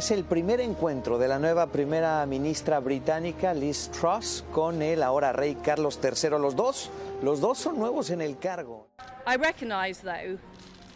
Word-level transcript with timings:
es 0.00 0.10
el 0.10 0.24
primer 0.24 0.62
encuentro 0.62 1.18
de 1.18 1.28
la 1.28 1.38
nueva 1.38 1.66
primera 1.66 2.24
ministra 2.24 2.80
británica 2.80 3.52
Liz 3.52 3.90
Truss 3.90 4.42
con 4.50 4.80
el 4.80 5.02
ahora 5.02 5.30
rey 5.30 5.56
Carlos 5.56 6.00
III. 6.02 6.38
Los 6.38 6.56
dos, 6.56 6.88
los 7.22 7.38
dos 7.38 7.58
son 7.58 7.78
nuevos 7.78 8.08
en 8.08 8.22
el 8.22 8.38
cargo. 8.38 8.86
I 9.26 9.36
recognize 9.36 10.00
though, 10.00 10.38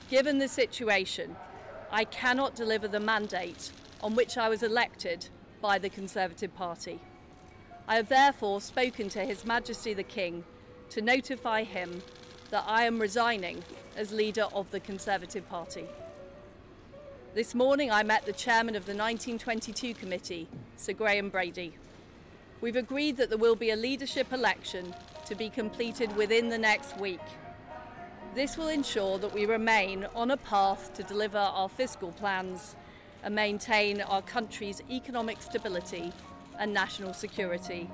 given 0.09 0.39
the 0.39 0.49
situation, 0.49 1.37
I 1.93 2.07
cannot 2.07 2.55
deliver 2.57 2.89
the 2.89 2.99
mandate 2.99 3.73
on 4.03 4.15
which 4.15 4.39
I 4.39 4.49
was 4.49 4.63
elected 4.63 5.29
by 5.61 5.79
the 5.79 5.91
Conservative 5.91 6.55
Party. 6.55 6.99
I 7.87 7.97
have 7.97 8.09
therefore 8.09 8.63
spoken 8.63 9.11
to 9.11 9.21
His 9.21 9.45
Majesty 9.45 9.93
the 9.93 10.03
King 10.03 10.45
to 10.89 11.03
notify 11.03 11.65
him 11.65 12.03
that 12.49 12.65
I 12.67 12.87
am 12.87 12.99
resigning 12.99 13.65
as 13.99 14.13
leader 14.13 14.47
of 14.55 14.71
the 14.71 14.81
Conservative 14.81 15.47
Party. 15.51 15.85
This 17.35 17.53
morning 17.53 17.91
I 17.91 18.05
met 18.05 18.27
the 18.27 18.33
chairman 18.33 18.77
of 18.77 18.87
the 18.87 18.95
1922 18.95 19.95
committee, 19.95 20.47
Sir 20.77 20.93
Graham 20.93 21.31
Brady. 21.31 21.75
We've 22.61 22.77
agreed 22.77 23.17
that 23.17 23.29
there 23.29 23.39
will 23.39 23.57
be 23.57 23.71
a 23.71 23.77
leadership 23.77 24.33
election 24.33 24.95
to 25.27 25.35
be 25.35 25.51
completed 25.51 26.15
within 26.15 26.49
the 26.49 26.59
next 26.59 26.97
week. 26.97 27.19
This 28.37 28.57
will 28.57 28.69
ensure 28.69 29.19
that 29.19 29.35
we 29.35 29.47
remain 29.47 30.07
on 30.15 30.31
a 30.31 30.37
path 30.37 30.95
to 30.95 31.03
deliver 31.03 31.39
our 31.39 31.69
fiscal 31.69 32.13
plans 32.13 32.77
and 33.25 33.35
maintain 33.35 34.01
our 34.01 34.23
country's 34.23 34.81
economic 34.89 35.43
stability 35.43 36.13
and 36.61 36.73
national 36.73 37.15
security. 37.15 37.91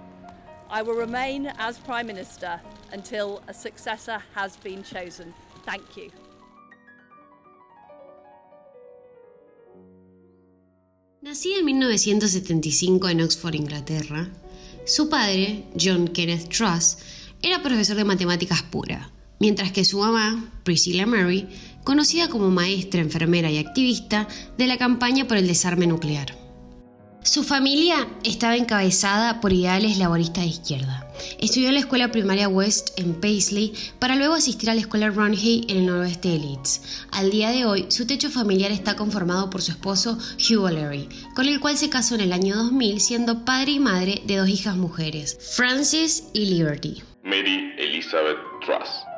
I 0.68 0.82
will 0.82 0.96
remain 0.96 1.50
as 1.56 1.78
Prime 1.78 2.08
Minister 2.08 2.60
until 2.92 3.42
a 3.48 3.54
successor 3.54 4.22
has 4.34 4.58
been 4.58 4.82
chosen. 4.82 5.32
Thank 5.64 5.96
you. 5.96 6.10
Nacida 11.30 11.58
en 11.60 11.64
1975 11.64 13.08
en 13.08 13.20
Oxford, 13.20 13.54
Inglaterra, 13.54 14.28
su 14.84 15.08
padre, 15.08 15.62
John 15.80 16.08
Kenneth 16.08 16.48
Truss, 16.48 16.98
era 17.40 17.62
profesor 17.62 17.96
de 17.96 18.02
matemáticas 18.02 18.64
pura, 18.64 19.12
mientras 19.38 19.70
que 19.70 19.84
su 19.84 20.00
mamá, 20.00 20.52
Priscilla 20.64 21.06
Mary, 21.06 21.46
conocida 21.84 22.28
como 22.28 22.50
maestra, 22.50 23.00
enfermera 23.00 23.48
y 23.48 23.58
activista 23.58 24.26
de 24.58 24.66
la 24.66 24.76
campaña 24.76 25.28
por 25.28 25.36
el 25.36 25.46
desarme 25.46 25.86
nuclear. 25.86 26.36
Su 27.22 27.44
familia 27.44 28.08
estaba 28.24 28.56
encabezada 28.56 29.40
por 29.40 29.52
ideales 29.52 29.98
laboristas 29.98 30.42
de 30.42 30.50
izquierda. 30.50 31.09
Estudió 31.38 31.68
en 31.68 31.74
la 31.74 31.80
escuela 31.80 32.10
primaria 32.10 32.48
West 32.48 32.98
en 32.98 33.20
Paisley 33.20 33.72
para 33.98 34.16
luego 34.16 34.34
asistir 34.34 34.70
a 34.70 34.74
la 34.74 34.80
escuela 34.80 35.10
Runhay 35.10 35.66
en 35.68 35.78
el 35.78 35.86
noroeste 35.86 36.28
de 36.28 36.38
Leeds. 36.38 36.82
Al 37.12 37.30
día 37.30 37.50
de 37.50 37.64
hoy, 37.64 37.86
su 37.88 38.06
techo 38.06 38.30
familiar 38.30 38.72
está 38.72 38.96
conformado 38.96 39.50
por 39.50 39.62
su 39.62 39.72
esposo 39.72 40.18
Hugh 40.38 40.64
O'Leary, 40.64 41.08
con 41.34 41.48
el 41.48 41.60
cual 41.60 41.76
se 41.76 41.90
casó 41.90 42.14
en 42.14 42.22
el 42.22 42.32
año 42.32 42.56
2000 42.56 43.00
siendo 43.00 43.44
padre 43.44 43.72
y 43.72 43.80
madre 43.80 44.22
de 44.26 44.36
dos 44.36 44.48
hijas 44.48 44.76
mujeres, 44.76 45.38
Frances 45.56 46.24
y 46.32 46.46
Liberty. 46.46 47.02
Mary 47.24 47.74
Elizabeth 47.78 48.38
Truss. 48.64 49.09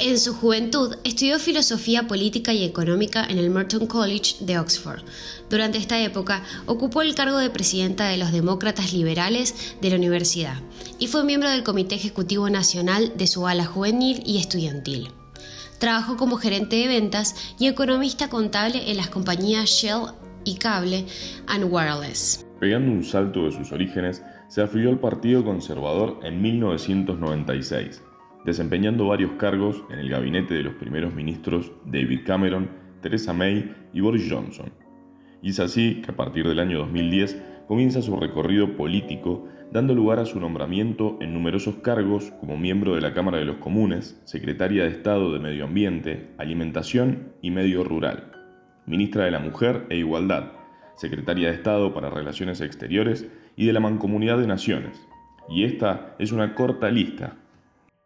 En 0.00 0.16
su 0.16 0.32
juventud 0.32 0.94
estudió 1.02 1.40
filosofía 1.40 2.06
política 2.06 2.52
y 2.52 2.62
económica 2.62 3.26
en 3.28 3.36
el 3.36 3.50
Merton 3.50 3.88
College 3.88 4.36
de 4.38 4.56
Oxford. 4.56 5.02
Durante 5.50 5.78
esta 5.78 6.00
época 6.00 6.44
ocupó 6.66 7.02
el 7.02 7.16
cargo 7.16 7.38
de 7.38 7.50
presidenta 7.50 8.06
de 8.06 8.16
los 8.16 8.30
Demócratas 8.30 8.92
Liberales 8.92 9.76
de 9.80 9.90
la 9.90 9.96
universidad 9.96 10.54
y 11.00 11.08
fue 11.08 11.24
miembro 11.24 11.50
del 11.50 11.64
Comité 11.64 11.96
Ejecutivo 11.96 12.48
Nacional 12.48 13.12
de 13.16 13.26
su 13.26 13.48
ala 13.48 13.64
juvenil 13.64 14.22
y 14.24 14.38
estudiantil. 14.38 15.08
Trabajó 15.80 16.16
como 16.16 16.36
gerente 16.36 16.76
de 16.76 16.86
ventas 16.86 17.34
y 17.58 17.66
economista 17.66 18.30
contable 18.30 18.92
en 18.92 18.98
las 18.98 19.08
compañías 19.08 19.68
Shell 19.68 20.12
y 20.44 20.58
Cable 20.58 21.06
and 21.48 21.72
Wireless. 21.72 22.46
Pegando 22.60 22.92
un 22.92 23.02
salto 23.02 23.46
de 23.46 23.52
sus 23.52 23.72
orígenes, 23.72 24.22
se 24.46 24.62
afilió 24.62 24.90
al 24.90 25.00
Partido 25.00 25.44
Conservador 25.44 26.20
en 26.22 26.40
1996 26.40 28.02
desempeñando 28.48 29.06
varios 29.06 29.32
cargos 29.32 29.84
en 29.90 29.98
el 29.98 30.08
gabinete 30.08 30.54
de 30.54 30.62
los 30.62 30.72
primeros 30.74 31.14
ministros 31.14 31.70
David 31.84 32.20
Cameron, 32.24 32.70
Theresa 33.02 33.34
May 33.34 33.74
y 33.92 34.00
Boris 34.00 34.26
Johnson. 34.30 34.72
Y 35.42 35.50
es 35.50 35.60
así 35.60 36.00
que 36.00 36.12
a 36.12 36.16
partir 36.16 36.48
del 36.48 36.58
año 36.58 36.78
2010 36.78 37.42
comienza 37.68 38.00
su 38.00 38.16
recorrido 38.16 38.74
político, 38.74 39.46
dando 39.70 39.94
lugar 39.94 40.18
a 40.18 40.24
su 40.24 40.40
nombramiento 40.40 41.18
en 41.20 41.34
numerosos 41.34 41.76
cargos 41.76 42.32
como 42.40 42.56
miembro 42.56 42.94
de 42.94 43.02
la 43.02 43.12
Cámara 43.12 43.36
de 43.36 43.44
los 43.44 43.58
Comunes, 43.58 44.18
secretaria 44.24 44.84
de 44.84 44.90
Estado 44.90 45.30
de 45.30 45.40
Medio 45.40 45.64
Ambiente, 45.64 46.30
Alimentación 46.38 47.34
y 47.42 47.50
Medio 47.50 47.84
Rural, 47.84 48.32
ministra 48.86 49.26
de 49.26 49.30
la 49.30 49.40
Mujer 49.40 49.84
e 49.90 49.98
Igualdad, 49.98 50.52
secretaria 50.96 51.48
de 51.48 51.54
Estado 51.54 51.92
para 51.92 52.08
Relaciones 52.08 52.62
Exteriores 52.62 53.30
y 53.56 53.66
de 53.66 53.74
la 53.74 53.80
Mancomunidad 53.80 54.38
de 54.38 54.46
Naciones. 54.46 54.98
Y 55.50 55.64
esta 55.64 56.16
es 56.18 56.32
una 56.32 56.54
corta 56.54 56.90
lista 56.90 57.36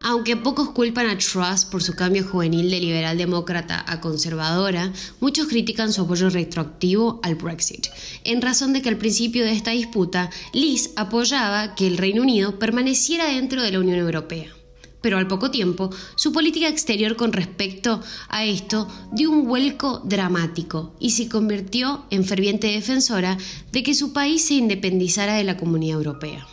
aunque 0.03 0.37
pocos 0.37 0.71
culpan 0.71 1.09
a 1.09 1.19
Truss 1.19 1.65
por 1.65 1.83
su 1.83 1.95
cambio 1.95 2.25
juvenil 2.25 2.71
de 2.71 2.81
liberal 2.81 3.19
demócrata 3.19 3.85
a 3.87 4.01
conservadora, 4.01 4.93
muchos 5.21 5.47
critican 5.47 5.93
su 5.93 6.03
apoyo 6.03 6.29
retroactivo 6.31 7.21
al 7.23 7.37
Brexit, 7.37 7.87
en 8.25 8.43
razón 8.43 8.73
de 8.73 8.83
que 8.83 8.89
al 8.89 8.99
principio 8.99 9.45
de 9.45 9.53
esta 9.53 9.71
disputa, 9.71 10.31
Liz 10.53 10.91
apoyaba 10.97 11.75
que 11.75 11.87
el 11.87 11.99
Reino 11.99 12.23
Unido 12.23 12.59
permaneciera 12.59 13.27
dentro 13.27 13.63
de 13.63 13.73
la 13.73 13.81
Unión 13.81 13.99
Europea. 13.99 14.53
Pero 15.01 15.19
al 15.19 15.27
poco 15.27 15.51
tiempo, 15.51 15.91
su 16.15 16.33
política 16.33 16.69
exterior 16.69 17.17
con 17.17 17.33
respecto 17.33 18.01
a 18.29 18.45
esto 18.45 18.89
dio 19.11 19.31
un 19.31 19.47
vuelco 19.47 20.01
dramático 20.05 20.95
y 21.01 21.11
se 21.11 21.29
convirtió 21.29 22.07
en 22.11 22.25
ferviente 22.25 22.69
defensora 22.69 23.37
de 23.73 23.83
que 23.83 23.95
su 23.95 24.13
país 24.13 24.45
se 24.45 24.55
independizara 24.55 25.35
de 25.35 25.45
la 25.45 25.57
Comunidad 25.57 25.99
Europea. 25.99 26.47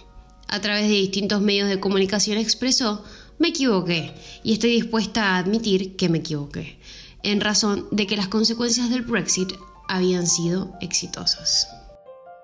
A 0.47 0.61
través 0.61 0.89
de 0.89 0.95
distintos 0.95 1.41
medios 1.41 1.69
de 1.69 1.79
comunicación 1.79 2.39
expresó 2.39 3.03
me 3.39 3.47
equivoqué 3.47 4.11
y 4.43 4.53
estoy 4.53 4.71
dispuesta 4.71 5.35
a 5.35 5.37
admitir 5.37 5.95
que 5.95 6.09
me 6.09 6.19
equivoqué, 6.19 6.77
en 7.23 7.41
razón 7.41 7.85
de 7.91 8.05
que 8.05 8.17
las 8.17 8.27
consecuencias 8.27 8.89
del 8.89 9.01
Brexit 9.01 9.53
habían 9.87 10.27
sido 10.27 10.73
exitosas. 10.81 11.73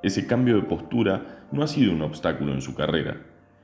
Ese 0.02 0.26
cambio 0.26 0.56
de 0.56 0.64
postura 0.64 1.48
no 1.52 1.64
ha 1.64 1.68
sido 1.68 1.92
un 1.92 2.02
obstáculo 2.02 2.54
en 2.54 2.62
su 2.62 2.74
carrera, 2.74 3.22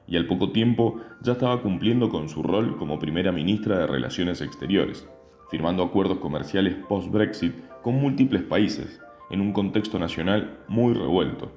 y 0.07 0.17
al 0.17 0.27
poco 0.27 0.51
tiempo 0.51 0.97
ya 1.21 1.33
estaba 1.33 1.61
cumpliendo 1.61 2.09
con 2.09 2.27
su 2.27 2.43
rol 2.43 2.77
como 2.77 2.99
primera 2.99 3.31
ministra 3.31 3.79
de 3.79 3.87
Relaciones 3.87 4.41
Exteriores, 4.41 5.07
firmando 5.49 5.83
acuerdos 5.83 6.19
comerciales 6.19 6.75
post-Brexit 6.89 7.53
con 7.81 7.95
múltiples 7.95 8.43
países, 8.43 8.99
en 9.29 9.39
un 9.39 9.53
contexto 9.53 9.97
nacional 9.97 10.59
muy 10.67 10.93
revuelto. 10.93 11.49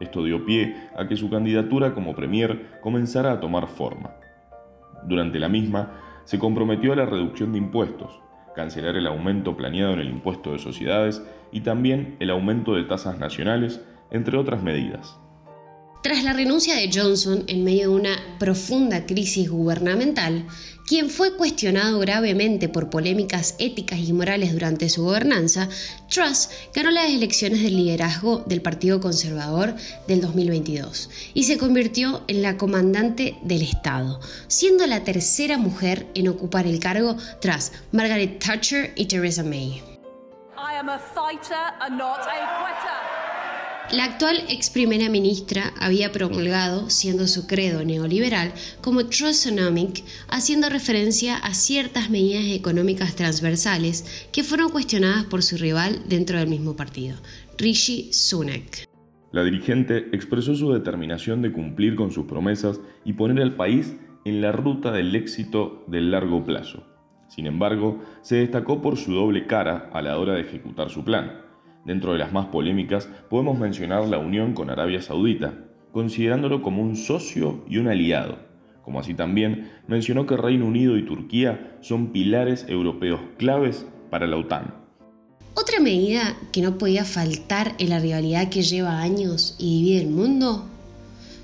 Esto 0.00 0.24
dio 0.24 0.44
pie 0.44 0.74
a 0.96 1.06
que 1.06 1.16
su 1.16 1.30
candidatura 1.30 1.94
como 1.94 2.16
premier 2.16 2.80
comenzara 2.80 3.30
a 3.30 3.40
tomar 3.40 3.68
forma. 3.68 4.10
Durante 5.06 5.38
la 5.38 5.48
misma, 5.48 5.92
se 6.24 6.38
comprometió 6.38 6.92
a 6.92 6.96
la 6.96 7.06
reducción 7.06 7.52
de 7.52 7.58
impuestos, 7.58 8.20
cancelar 8.54 8.96
el 8.96 9.06
aumento 9.06 9.56
planeado 9.56 9.94
en 9.94 10.00
el 10.00 10.08
impuesto 10.08 10.52
de 10.52 10.58
sociedades 10.58 11.26
y 11.50 11.60
también 11.60 12.16
el 12.20 12.30
aumento 12.30 12.74
de 12.74 12.84
tasas 12.84 13.18
nacionales, 13.18 13.84
entre 14.10 14.36
otras 14.36 14.62
medidas. 14.62 15.21
Tras 16.02 16.24
la 16.24 16.32
renuncia 16.32 16.74
de 16.74 16.90
Johnson 16.92 17.44
en 17.46 17.62
medio 17.62 17.82
de 17.82 17.96
una 17.96 18.16
profunda 18.40 19.06
crisis 19.06 19.48
gubernamental, 19.48 20.48
quien 20.84 21.08
fue 21.08 21.36
cuestionado 21.36 22.00
gravemente 22.00 22.68
por 22.68 22.90
polémicas 22.90 23.54
éticas 23.60 24.00
y 24.00 24.12
morales 24.12 24.52
durante 24.52 24.88
su 24.88 25.04
gobernanza, 25.04 25.68
Truss 26.10 26.50
ganó 26.74 26.90
las 26.90 27.08
elecciones 27.08 27.62
del 27.62 27.76
liderazgo 27.76 28.42
del 28.46 28.62
Partido 28.62 29.00
Conservador 29.00 29.76
del 30.08 30.20
2022 30.20 31.08
y 31.34 31.44
se 31.44 31.56
convirtió 31.56 32.24
en 32.26 32.42
la 32.42 32.56
comandante 32.56 33.38
del 33.42 33.62
Estado, 33.62 34.18
siendo 34.48 34.88
la 34.88 35.04
tercera 35.04 35.56
mujer 35.56 36.08
en 36.14 36.26
ocupar 36.26 36.66
el 36.66 36.80
cargo 36.80 37.16
tras 37.40 37.72
Margaret 37.92 38.40
Thatcher 38.44 38.92
y 38.96 39.06
Theresa 39.06 39.44
May. 39.44 39.80
La 43.92 44.04
actual 44.04 44.38
ex 44.48 44.70
primera 44.70 45.10
ministra 45.10 45.74
había 45.78 46.12
promulgado, 46.12 46.88
siendo 46.88 47.26
su 47.26 47.46
credo 47.46 47.84
neoliberal, 47.84 48.54
como 48.80 49.04
Trussonomic, 49.04 50.02
haciendo 50.28 50.70
referencia 50.70 51.36
a 51.36 51.52
ciertas 51.52 52.08
medidas 52.08 52.44
económicas 52.46 53.14
transversales 53.16 54.28
que 54.32 54.44
fueron 54.44 54.70
cuestionadas 54.70 55.24
por 55.26 55.42
su 55.42 55.58
rival 55.58 56.08
dentro 56.08 56.38
del 56.38 56.48
mismo 56.48 56.74
partido, 56.74 57.18
Rishi 57.58 58.10
Sunak. 58.14 58.88
La 59.30 59.44
dirigente 59.44 60.08
expresó 60.12 60.54
su 60.54 60.72
determinación 60.72 61.42
de 61.42 61.52
cumplir 61.52 61.94
con 61.94 62.12
sus 62.12 62.24
promesas 62.24 62.80
y 63.04 63.12
poner 63.12 63.42
al 63.42 63.56
país 63.56 63.94
en 64.24 64.40
la 64.40 64.52
ruta 64.52 64.90
del 64.90 65.14
éxito 65.14 65.84
del 65.86 66.12
largo 66.12 66.42
plazo. 66.46 66.86
Sin 67.28 67.46
embargo, 67.46 68.02
se 68.22 68.36
destacó 68.36 68.80
por 68.80 68.96
su 68.96 69.12
doble 69.12 69.46
cara 69.46 69.90
a 69.92 70.00
la 70.00 70.18
hora 70.18 70.32
de 70.32 70.40
ejecutar 70.40 70.88
su 70.88 71.04
plan 71.04 71.51
Dentro 71.84 72.12
de 72.12 72.18
las 72.18 72.32
más 72.32 72.46
polémicas 72.46 73.08
podemos 73.28 73.58
mencionar 73.58 74.06
la 74.06 74.18
unión 74.18 74.54
con 74.54 74.70
Arabia 74.70 75.02
Saudita, 75.02 75.54
considerándolo 75.92 76.62
como 76.62 76.82
un 76.82 76.96
socio 76.96 77.64
y 77.68 77.78
un 77.78 77.88
aliado, 77.88 78.38
como 78.82 79.00
así 79.00 79.14
también 79.14 79.70
mencionó 79.86 80.26
que 80.26 80.36
Reino 80.36 80.66
Unido 80.66 80.96
y 80.96 81.04
Turquía 81.04 81.76
son 81.80 82.08
pilares 82.08 82.66
europeos 82.68 83.20
claves 83.38 83.86
para 84.10 84.26
la 84.26 84.36
OTAN. 84.36 84.74
Otra 85.54 85.80
medida 85.80 86.36
que 86.50 86.62
no 86.62 86.78
podía 86.78 87.04
faltar 87.04 87.74
en 87.78 87.90
la 87.90 87.98
rivalidad 87.98 88.48
que 88.48 88.62
lleva 88.62 89.00
años 89.00 89.56
y 89.58 89.82
divide 89.82 90.00
el 90.00 90.08
mundo 90.08 90.66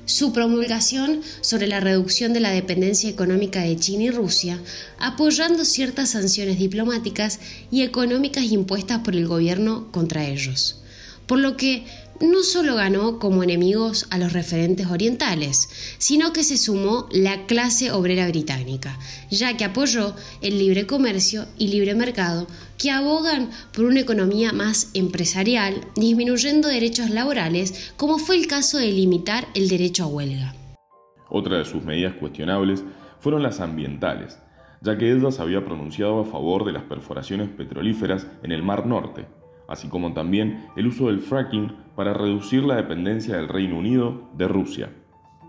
su 0.09 0.33
promulgación 0.33 1.21
sobre 1.43 1.67
la 1.67 1.81
reducción 1.81 2.33
de 2.33 2.41
la 2.41 2.51
dependencia 2.51 3.11
económica 3.11 3.61
de 3.61 3.77
China 3.77 4.05
y 4.05 4.11
Rusia, 4.11 4.59
apoyando 4.99 5.67
ciertas 5.67 6.11
sanciones 6.11 6.59
diplomáticas 6.59 7.41
y 7.71 7.83
económicas 7.83 8.45
impuestas 8.45 9.01
por 9.01 9.15
el 9.15 9.27
gobierno 9.27 9.93
contra 9.93 10.27
ellos. 10.27 10.81
Por 11.27 11.41
lo 11.41 11.59
que 11.59 11.85
no 12.21 12.43
solo 12.43 12.75
ganó 12.75 13.19
como 13.19 13.43
enemigos 13.43 14.07
a 14.11 14.19
los 14.19 14.33
referentes 14.33 14.87
orientales, 14.87 15.97
sino 15.99 16.33
que 16.33 16.45
se 16.45 16.57
sumó 16.57 17.09
la 17.13 17.47
clase 17.47 17.93
obrera 17.93 18.27
británica, 18.29 18.99
ya 19.31 19.57
que 19.57 19.65
apoyó 19.65 20.15
el 20.41 20.59
libre 20.59 20.87
comercio 20.87 21.47
y 21.59 21.69
libre 21.69 21.95
mercado 21.95 22.47
que 22.77 22.91
abogan 22.91 23.51
por 23.75 23.85
una 23.85 24.01
economía 24.01 24.53
más 24.53 24.91
empresarial, 24.95 25.81
disminuyendo 25.97 26.69
derechos 26.69 27.11
laborales, 27.11 27.93
como 27.97 28.19
fue 28.19 28.37
el 28.37 28.47
caso 28.47 28.79
de 28.79 28.93
limitar 28.93 29.47
el 29.55 29.69
derecho 29.69 30.05
a 30.05 30.09
huelga. 30.09 30.55
Otra 31.29 31.59
de 31.59 31.65
sus 31.65 31.83
medidas 31.83 32.15
cuestionables 32.15 32.83
fueron 33.21 33.43
las 33.43 33.61
ambientales, 33.61 34.39
ya 34.81 34.97
que 34.97 35.13
ellas 35.13 35.41
había 35.41 35.65
pronunciado 35.65 36.21
a 36.21 36.25
favor 36.25 36.65
de 36.65 36.73
las 36.73 36.85
perforaciones 36.85 37.49
petrolíferas 37.49 38.27
en 38.43 38.53
el 38.53 38.63
Mar 38.63 38.87
Norte, 38.87 39.27
así 39.69 39.89
como 39.89 40.13
también 40.15 40.67
el 40.77 40.87
uso 40.87 41.09
del 41.09 41.21
fracking 41.21 41.73
para 41.99 42.15
reducir 42.15 42.63
la 42.63 42.77
dependencia 42.77 43.35
del 43.35 43.49
Reino 43.49 43.77
Unido 43.77 44.31
de 44.35 44.47
Rusia. 44.47 44.95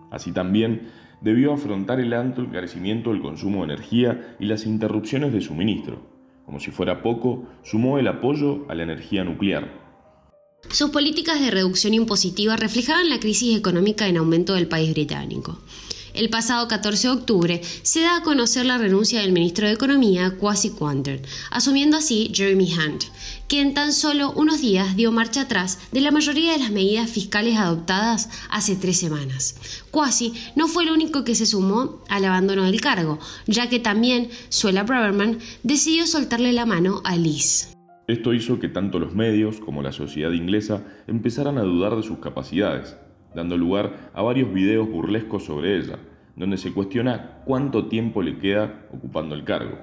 Así 0.10 0.32
también 0.32 0.90
debió 1.22 1.54
afrontar 1.54 2.00
el 2.00 2.12
alto 2.12 2.42
encarecimiento 2.42 3.12
del 3.12 3.22
consumo 3.22 3.60
de 3.60 3.74
energía 3.74 4.36
y 4.40 4.48
las 4.48 4.66
interrupciones 4.66 5.32
de 5.32 5.42
suministro. 5.42 6.02
Como 6.48 6.60
si 6.60 6.72
fuera 6.72 7.04
poco, 7.04 7.48
sumó 7.62 8.00
el 8.00 8.08
apoyo 8.08 8.66
a 8.68 8.74
la 8.74 8.82
energía 8.82 9.24
nuclear. 9.24 9.70
Sus 10.72 10.90
políticas 10.90 11.40
de 11.40 11.52
reducción 11.52 11.94
impositiva 11.94 12.56
reflejaban 12.56 13.12
la 13.12 13.20
crisis 13.20 13.56
económica 13.56 14.08
en 14.08 14.18
aumento 14.18 14.56
del 14.56 14.68
país 14.68 14.92
británico. 14.92 15.60
El 16.20 16.30
pasado 16.30 16.68
14 16.68 17.08
de 17.08 17.14
octubre 17.14 17.62
se 17.64 18.02
da 18.02 18.18
a 18.18 18.24
conocer 18.24 18.66
la 18.66 18.78
renuncia 18.78 19.22
del 19.22 19.32
ministro 19.32 19.68
de 19.68 19.72
Economía, 19.72 20.36
Kwasi 20.38 20.72
Kwarteng, 20.72 21.22
asumiendo 21.50 21.96
así 21.96 22.34
Jeremy 22.36 22.74
Hunt, 22.74 23.06
que 23.48 23.62
en 23.62 23.74
tan 23.74 23.94
solo 23.94 24.34
unos 24.34 24.60
días 24.60 24.98
dio 24.98 25.14
marcha 25.14 25.44
atrás 25.44 25.80
de 25.94 26.02
la 26.02 26.12
mayoría 26.12 26.52
de 26.52 26.60
las 26.60 26.72
medidas 26.72 27.10
fiscales 27.10 27.56
adoptadas 27.56 28.30
hace 28.50 28.76
tres 28.76 29.00
semanas. 29.00 29.86
Kwasi 29.92 30.34
no 30.58 30.68
fue 30.68 30.84
el 30.84 30.92
único 30.92 31.24
que 31.24 31.36
se 31.36 31.46
sumó 31.46 32.04
al 32.10 32.26
abandono 32.26 32.66
del 32.66 32.82
cargo, 32.82 33.20
ya 33.48 33.70
que 33.70 33.80
también 33.80 34.28
Suella 34.50 34.84
Braverman 34.84 35.40
decidió 35.64 36.06
soltarle 36.06 36.52
la 36.52 36.66
mano 36.66 37.02
a 37.06 37.16
Liz. 37.16 37.78
Esto 38.10 38.34
hizo 38.34 38.60
que 38.60 38.68
tanto 38.68 39.00
los 39.00 39.16
medios 39.16 39.62
como 39.62 39.82
la 39.82 39.94
sociedad 39.94 40.34
inglesa 40.34 40.84
empezaran 41.08 41.58
a 41.58 41.64
dudar 41.64 41.96
de 41.96 42.04
sus 42.04 42.18
capacidades 42.18 42.98
dando 43.34 43.58
lugar 43.58 44.12
a 44.14 44.22
varios 44.22 44.54
videos 44.54 44.90
burlescos 44.90 45.46
sobre 45.46 45.78
ella, 45.78 46.00
donde 46.40 46.58
se 46.58 46.74
cuestiona 46.74 47.42
cuánto 47.46 47.88
tiempo 47.88 48.24
le 48.24 48.40
queda 48.40 48.88
ocupando 48.92 49.36
el 49.36 49.44
cargo. 49.44 49.78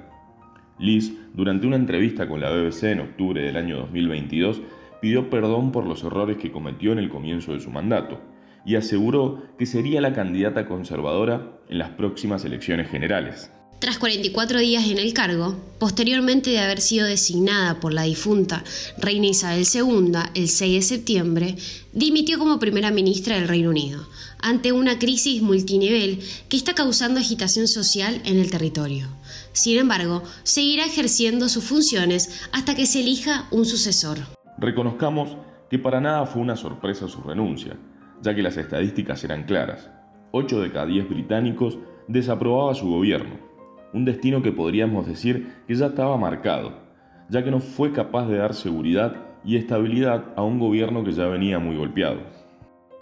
Liz, 0.79 1.17
durante 1.35 1.67
una 1.67 1.77
entrevista 1.77 2.27
con 2.27 2.41
la 2.41 2.51
BBC 2.51 2.85
en 2.85 3.01
octubre 3.01 3.43
del 3.43 3.57
año 3.57 3.77
2022, 3.77 4.63
pidió 5.01 5.31
perdón 5.31 5.71
por 5.71 5.87
los 5.87 6.03
errores 6.03 6.39
que 6.39 6.51
cometió 6.51 6.93
en 6.93 6.99
el 6.99 7.11
comienzo 7.11 7.53
de 7.53 7.61
su 7.61 7.71
mandato 7.71 8.21
y 8.65 8.75
aseguró 8.75 9.43
que 9.59 9.67
sería 9.67 10.01
la 10.01 10.13
candidata 10.13 10.67
conservadora 10.67 11.53
en 11.69 11.79
las 11.79 11.91
próximas 11.91 12.45
elecciones 12.45 12.89
generales. 12.91 13.53
Tras 13.79 13.99
44 13.99 14.59
días 14.61 14.89
en 14.89 14.97
el 14.97 15.13
cargo, 15.13 15.55
posteriormente 15.79 16.49
de 16.49 16.61
haber 16.61 16.81
sido 16.81 17.07
designada 17.07 17.79
por 17.79 17.93
la 17.93 18.05
difunta 18.05 18.65
reina 18.97 19.27
Isabel 19.27 19.67
II 19.73 20.13
el 20.33 20.49
6 20.49 20.75
de 20.75 20.83
septiembre, 20.83 21.57
dimitió 21.93 22.39
como 22.39 22.59
primera 22.59 22.91
ministra 22.91 23.37
del 23.37 23.49
Reino 23.49 23.69
Unido, 23.69 24.09
ante 24.41 24.73
una 24.73 24.99
crisis 24.99 25.43
multinivel 25.43 26.21
que 26.49 26.57
está 26.57 26.75
causando 26.75 27.21
agitación 27.21 27.69
social 27.69 28.23
en 28.25 28.39
el 28.39 28.51
territorio. 28.51 29.09
Sin 29.53 29.79
embargo, 29.79 30.23
seguirá 30.43 30.87
ejerciendo 30.87 31.51
sus 31.51 31.65
funciones 31.65 32.47
hasta 32.53 32.75
que 32.75 32.87
se 32.87 33.01
elija 33.01 33.47
un 33.51 33.67
sucesor. 33.67 34.17
Reconozcamos 34.57 35.37
que 35.69 35.79
para 35.79 36.01
nada 36.01 36.25
fue 36.25 36.41
una 36.41 36.57
sorpresa 36.57 37.09
su 37.09 37.21
renuncia, 37.21 37.77
ya 38.23 38.35
que 38.35 38.43
las 38.43 38.57
estadísticas 38.57 39.23
eran 39.23 39.45
claras. 39.45 39.91
8 40.33 40.63
de 40.63 40.73
cada 40.73 40.87
10 40.87 41.11
británicos 41.11 41.79
desaprobaba 42.09 42.75
su 42.75 42.89
gobierno 42.89 43.47
un 43.97 44.05
destino 44.05 44.43
que 44.43 44.53
podríamos 44.53 45.07
decir 45.07 45.55
que 45.67 45.75
ya 45.75 45.87
estaba 45.87 46.19
marcado, 46.19 46.75
ya 47.31 47.43
que 47.43 47.51
no 47.51 47.61
fue 47.61 47.93
capaz 47.93 48.27
de 48.27 48.37
dar 48.37 48.53
seguridad 48.53 49.17
y 49.43 49.57
estabilidad 49.57 50.35
a 50.37 50.43
un 50.43 50.59
gobierno 50.59 51.03
que 51.03 51.13
ya 51.13 51.27
venía 51.29 51.59
muy 51.59 51.77
golpeado. 51.77 52.21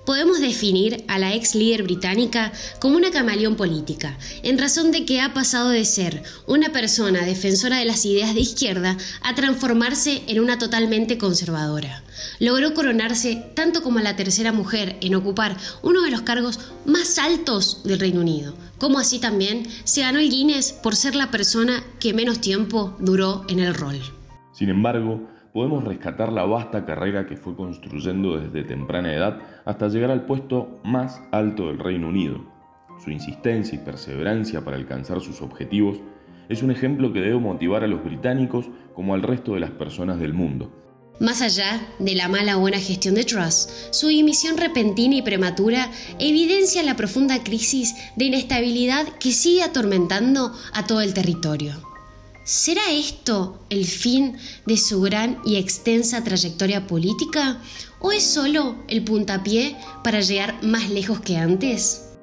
Podemos 0.04 0.40
definir 0.40 1.04
a 1.08 1.18
la 1.18 1.34
ex 1.34 1.54
líder 1.54 1.82
británica 1.82 2.52
como 2.78 2.96
una 2.96 3.10
camaleón 3.10 3.56
política, 3.56 4.18
en 4.42 4.58
razón 4.58 4.92
de 4.92 5.06
que 5.06 5.20
ha 5.20 5.32
pasado 5.32 5.70
de 5.70 5.84
ser 5.86 6.22
una 6.46 6.70
persona 6.72 7.24
defensora 7.24 7.78
de 7.78 7.86
las 7.86 8.04
ideas 8.04 8.34
de 8.34 8.40
izquierda 8.40 8.98
a 9.22 9.34
transformarse 9.34 10.22
en 10.26 10.40
una 10.40 10.58
totalmente 10.58 11.16
conservadora. 11.16 12.02
Logró 12.38 12.74
coronarse 12.74 13.44
tanto 13.54 13.82
como 13.82 14.00
la 14.00 14.14
tercera 14.14 14.52
mujer 14.52 14.98
en 15.00 15.14
ocupar 15.14 15.56
uno 15.82 16.02
de 16.02 16.10
los 16.10 16.20
cargos 16.22 16.60
más 16.84 17.18
altos 17.18 17.80
del 17.84 17.98
Reino 17.98 18.20
Unido, 18.20 18.54
como 18.78 18.98
así 18.98 19.18
también 19.18 19.66
se 19.84 20.02
ganó 20.02 20.18
el 20.18 20.28
Guinness 20.28 20.72
por 20.72 20.96
ser 20.96 21.14
la 21.14 21.30
persona 21.30 21.82
que 21.98 22.12
menos 22.12 22.40
tiempo 22.40 22.94
duró 22.98 23.44
en 23.48 23.60
el 23.60 23.74
rol. 23.74 24.00
Sin 24.52 24.68
embargo, 24.68 25.33
podemos 25.54 25.84
rescatar 25.84 26.32
la 26.32 26.44
vasta 26.44 26.84
carrera 26.84 27.28
que 27.28 27.36
fue 27.36 27.54
construyendo 27.54 28.36
desde 28.36 28.64
temprana 28.64 29.14
edad 29.14 29.38
hasta 29.64 29.86
llegar 29.86 30.10
al 30.10 30.26
puesto 30.26 30.80
más 30.82 31.22
alto 31.30 31.68
del 31.68 31.78
Reino 31.78 32.08
Unido. 32.08 32.44
Su 33.02 33.12
insistencia 33.12 33.76
y 33.76 33.84
perseverancia 33.84 34.64
para 34.64 34.76
alcanzar 34.76 35.20
sus 35.20 35.40
objetivos 35.42 36.00
es 36.48 36.64
un 36.64 36.72
ejemplo 36.72 37.12
que 37.12 37.20
debe 37.20 37.38
motivar 37.38 37.84
a 37.84 37.86
los 37.86 38.02
británicos 38.02 38.66
como 38.94 39.14
al 39.14 39.22
resto 39.22 39.54
de 39.54 39.60
las 39.60 39.70
personas 39.70 40.18
del 40.18 40.34
mundo. 40.34 40.72
Más 41.20 41.40
allá 41.40 41.86
de 42.00 42.16
la 42.16 42.26
mala 42.26 42.56
o 42.56 42.60
buena 42.60 42.80
gestión 42.80 43.14
de 43.14 43.22
Truss, 43.22 43.90
su 43.92 44.08
dimisión 44.08 44.56
repentina 44.56 45.14
y 45.14 45.22
prematura 45.22 45.88
evidencia 46.18 46.82
la 46.82 46.96
profunda 46.96 47.44
crisis 47.44 47.94
de 48.16 48.24
inestabilidad 48.24 49.06
que 49.20 49.30
sigue 49.30 49.62
atormentando 49.62 50.52
a 50.72 50.84
todo 50.84 51.00
el 51.00 51.14
territorio. 51.14 51.93
¿Será 52.44 52.90
esto 52.90 53.58
el 53.70 53.86
fin 53.86 54.36
de 54.66 54.76
su 54.76 55.00
gran 55.00 55.38
y 55.46 55.56
extensa 55.56 56.22
trayectoria 56.22 56.86
política? 56.86 57.58
¿O 58.00 58.12
es 58.12 58.22
solo 58.22 58.76
el 58.86 59.02
puntapié 59.02 59.76
para 60.02 60.20
llegar 60.20 60.62
más 60.62 60.90
lejos 60.90 61.20
que 61.20 61.38
antes? 61.38 62.13